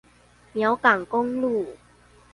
[0.53, 1.77] 苗港公路